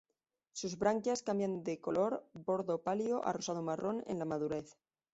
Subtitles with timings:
[0.61, 4.75] Sus branquias cambian de color bordó pálido a rosado-marrón en la madurez.